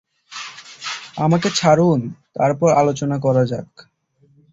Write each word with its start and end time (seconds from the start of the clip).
আমাকে 1.17 1.47
ছাড়ুন, 1.55 1.99
তারপর 2.35 2.69
আলোচনা 2.73 3.17
করা 3.19 3.43
যাক। 3.45 3.69